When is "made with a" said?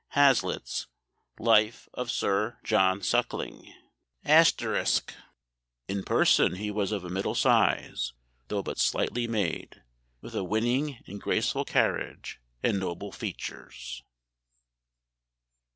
9.27-10.43